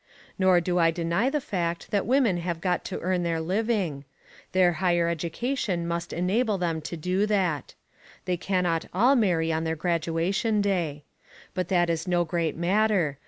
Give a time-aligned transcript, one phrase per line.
[0.39, 4.03] Nor do I deny the fact that women have got to earn their living.
[4.51, 7.75] Their higher education must enable them to do that.
[8.25, 11.03] They cannot all marry on their graduation day.
[11.53, 13.19] But that is no great matter.